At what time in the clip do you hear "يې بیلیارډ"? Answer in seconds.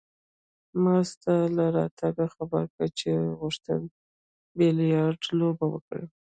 3.87-5.21